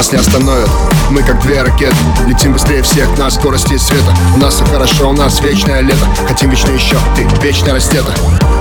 Нас 0.00 0.12
не 0.12 0.18
остановят, 0.18 0.70
мы 1.10 1.22
как 1.22 1.42
две 1.42 1.60
ракеты 1.60 1.94
Летим 2.26 2.54
быстрее 2.54 2.80
всех 2.80 3.18
на 3.18 3.30
скорости 3.30 3.76
света. 3.76 4.14
У 4.34 4.38
нас 4.38 4.54
все 4.54 4.64
хорошо, 4.64 5.10
у 5.10 5.12
нас 5.12 5.42
вечное 5.42 5.82
лето. 5.82 6.06
Хотим 6.26 6.48
вечно 6.48 6.70
еще, 6.70 6.96
ты 7.14 7.28
вечно 7.42 7.74
растета 7.74 8.10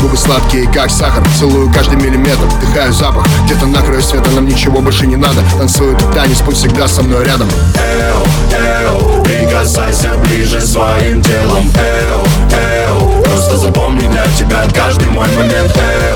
Губы 0.00 0.16
сладкие, 0.16 0.70
как 0.70 0.92
сахар 0.92 1.24
Целую 1.36 1.72
каждый 1.72 1.96
миллиметр, 1.96 2.44
вдыхаю 2.44 2.92
запах 2.92 3.26
Где-то 3.46 3.66
на 3.66 3.82
краю 3.82 4.00
света, 4.00 4.30
нам 4.30 4.46
ничего 4.46 4.80
больше 4.80 5.08
не 5.08 5.16
надо. 5.16 5.40
Танцует 5.58 5.98
танец, 6.14 6.38
пусть 6.38 6.58
всегда 6.58 6.86
со 6.86 7.02
мной 7.02 7.24
рядом. 7.24 7.48
Эу, 7.74 8.22
эу, 8.56 9.24
прикасайся 9.24 10.12
ближе 10.22 10.60
своим 10.60 11.20
телом. 11.20 11.68
Эу, 11.74 13.08
эу, 13.08 13.22
просто 13.24 13.56
запомни 13.56 14.06
для 14.06 14.24
тебя 14.38 14.68
каждый 14.72 15.08
мой 15.08 15.26
момент. 15.36 15.76
Эу, 15.76 16.13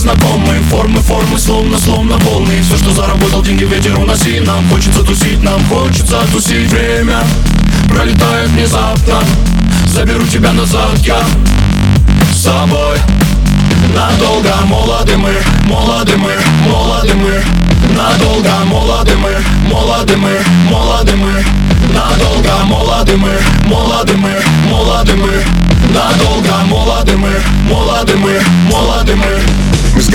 знакомы. 0.00 0.54
Формы, 0.70 1.00
формы, 1.00 1.38
словно, 1.38 1.78
словно 1.78 2.16
волны. 2.18 2.60
Все, 2.62 2.76
что 2.76 2.90
заработал, 2.92 3.42
деньги 3.42 3.64
ветер 3.64 3.98
уноси. 3.98 4.40
Нам 4.40 4.66
хочется 4.68 5.02
тусить, 5.02 5.42
нам 5.42 5.62
хочется 5.66 6.20
тусить. 6.32 6.70
Время 6.70 7.22
пролетает 7.88 8.48
внезапно. 8.50 9.22
Заберу 9.86 10.26
тебя 10.26 10.52
назад 10.52 10.98
я 11.00 11.20
с 12.32 12.44
собой. 12.44 12.98
Надолго 13.94 14.54
молоды 14.66 15.16
мы, 15.16 15.34
молоды 15.68 16.16
мы, 16.16 16.32
молоды 16.68 17.14
мы. 17.14 17.42
Надолго 17.96 18.64
молоды 18.66 19.12
мы, 19.16 19.30
молоды 19.70 20.16
мы, 20.16 20.38
молоды 20.70 21.16
мы. 21.16 21.44
Надолго 21.92 22.64
молоды 22.64 23.16
мы, 23.16 23.32
молоды 23.68 24.16
мы, 24.16 24.32
молоды 24.70 25.14
мы. 25.16 25.60
Надолго 25.92 26.64
молоды 26.66 27.16
мы, 27.16 27.30
молоды 27.68 28.16
мы, 28.16 28.40
молоды 28.70 29.16
Мы 29.16 29.39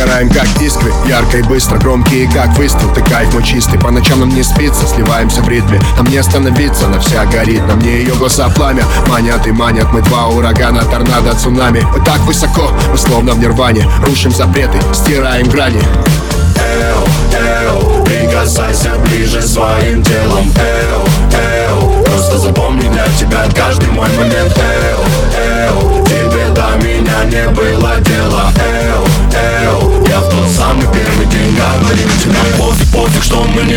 сгораем 0.05 0.29
как 0.29 0.47
искры, 0.61 0.91
ярко 1.07 1.37
и 1.37 1.41
быстро 1.43 1.77
Громкие 1.77 2.29
как 2.31 2.55
выстрел, 2.57 2.93
ты 2.93 3.01
кайф 3.01 3.33
мой 3.33 3.43
чистый 3.43 3.79
По 3.79 3.91
ночам 3.91 4.19
нам 4.19 4.29
не 4.29 4.43
спится, 4.43 4.87
сливаемся 4.87 5.41
в 5.41 5.49
ритме 5.49 5.79
Нам 5.97 6.05
не 6.07 6.17
остановиться, 6.17 6.85
она 6.85 6.99
вся 6.99 7.25
горит 7.25 7.65
На 7.67 7.75
мне 7.75 7.99
ее 7.99 8.13
глаза 8.15 8.49
пламя, 8.49 8.83
манят 9.07 9.45
и 9.47 9.51
манят 9.51 9.91
Мы 9.91 10.01
два 10.01 10.27
урагана, 10.27 10.83
торнадо, 10.85 11.35
цунами. 11.35 11.85
Мы 11.91 12.03
так 12.03 12.19
высоко, 12.21 12.71
мы 12.91 12.97
словно 12.97 13.33
в 13.33 13.39
нирване. 13.39 13.87
Рушим 14.05 14.31
запреты, 14.31 14.77
стираем 14.93 15.47
грани. 15.47 15.81
Эу, 16.57 17.03
эу, 17.37 18.03
прикасайся 18.05 18.93
ближе 19.05 19.41
своим 19.41 20.03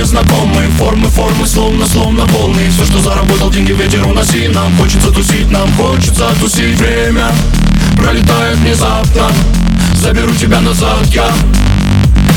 знакомы. 0.09 0.63
Формы, 0.79 1.09
формы, 1.09 1.47
словно, 1.47 1.87
словно 1.87 2.25
волны. 2.27 2.69
Все, 2.71 2.85
что 2.85 2.99
заработал, 3.01 3.51
деньги 3.51 3.73
ветер 3.73 4.07
уноси 4.07 4.49
Нам 4.49 4.75
хочется 4.77 5.11
тусить, 5.11 5.51
нам 5.51 5.71
хочется 5.75 6.29
тусить. 6.41 6.77
Время 6.79 7.31
пролетает 7.97 8.57
внезапно. 8.59 9.31
Заберу 9.95 10.33
тебя 10.35 10.61
назад 10.61 11.07
я 11.09 11.31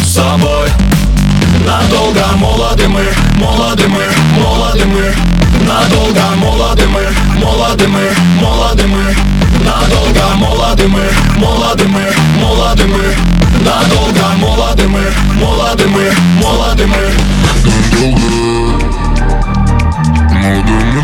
с 0.03 0.15
собой 0.15 0.69
Надолго. 1.65 2.25
Молоды 2.37 2.87
мы, 2.87 3.05
молоды 3.39 3.87
мы, 3.87 4.03
молоды 4.39 4.85
мы. 4.85 5.13
Надолго. 5.65 6.35
Молоды 6.37 6.87
мы, 6.87 7.01
молоды 7.39 7.87
мы, 7.87 8.11
молоды 8.41 8.87
мы. 8.87 9.15
Надолго. 9.63 10.35
Молоды 10.35 10.87
мы, 10.87 11.03
молоды 11.37 11.87
мы, 11.87 12.03
молоды 12.41 12.85
мы. 12.87 13.15
Надолго. 13.63 14.35
Молоды 14.37 14.87
мы, 14.87 15.01
молоды 15.39 15.87
мы, 15.87 16.11
молоды 16.41 16.87
мы 16.87 17.30
Надолго 20.33 21.03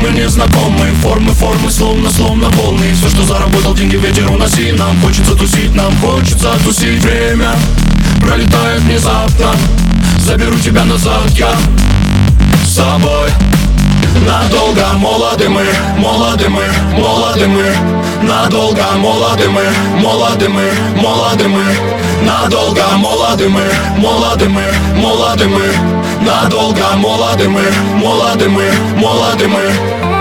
мы 0.00 0.10
не 0.10 0.28
знакомы. 0.28 0.86
Формы, 1.02 1.32
формы, 1.32 1.70
словно, 1.70 2.10
словно 2.10 2.48
волны. 2.50 2.92
Все, 2.94 3.08
что 3.08 3.24
заработал, 3.24 3.74
деньги 3.74 3.96
ветер 3.96 4.30
уноси 4.30 4.72
Нам 4.72 5.00
хочется 5.00 5.34
тусить, 5.34 5.74
нам 5.74 5.96
хочется 5.98 6.52
тусить. 6.64 7.02
Время 7.02 7.54
пролетает 8.20 8.80
внезапно. 8.82 9.54
Заберу 10.18 10.58
тебя 10.58 10.84
назад 10.84 11.30
я 11.30 11.52
с 12.64 12.76
собой 12.76 13.30
Надолго 14.26 14.92
молоды 14.98 15.48
мы, 15.48 15.64
молоды 15.98 16.48
мы, 16.48 16.64
молоды 17.00 17.46
мы. 17.46 17.74
Надолго 18.22 18.84
молоды 18.98 19.48
мы, 19.48 19.64
молоды 20.00 20.48
мы, 20.48 20.70
молоды 21.00 21.48
мы. 21.48 21.64
Надолго 22.24 22.82
молоды 22.98 23.48
мы, 23.48 23.64
молоды 23.98 24.48
мы, 24.48 24.62
молоды 24.96 25.48
мы 25.48 26.02
Надолго 26.24 26.96
молоды 26.96 27.48
мы, 27.48 27.64
молоды 28.00 28.48
мы, 28.48 28.70
молоды 28.96 29.48
мы 29.48 30.11